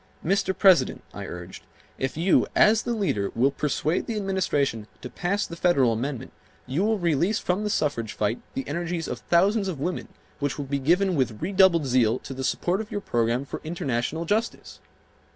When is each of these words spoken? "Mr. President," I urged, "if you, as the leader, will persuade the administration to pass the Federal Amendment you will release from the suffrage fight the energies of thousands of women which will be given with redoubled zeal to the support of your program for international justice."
"Mr. 0.25 0.57
President," 0.57 1.03
I 1.13 1.27
urged, 1.27 1.61
"if 1.99 2.17
you, 2.17 2.47
as 2.55 2.81
the 2.81 2.93
leader, 2.95 3.31
will 3.35 3.51
persuade 3.51 4.07
the 4.07 4.15
administration 4.15 4.87
to 5.03 5.11
pass 5.11 5.45
the 5.45 5.55
Federal 5.55 5.93
Amendment 5.93 6.33
you 6.65 6.83
will 6.83 6.97
release 6.97 7.37
from 7.37 7.63
the 7.63 7.69
suffrage 7.69 8.13
fight 8.13 8.41
the 8.55 8.67
energies 8.67 9.07
of 9.07 9.19
thousands 9.19 9.67
of 9.67 9.79
women 9.79 10.07
which 10.39 10.57
will 10.57 10.65
be 10.65 10.79
given 10.79 11.15
with 11.15 11.39
redoubled 11.39 11.85
zeal 11.85 12.17
to 12.17 12.33
the 12.33 12.43
support 12.43 12.81
of 12.81 12.89
your 12.89 12.99
program 13.01 13.45
for 13.45 13.61
international 13.63 14.25
justice." 14.25 14.79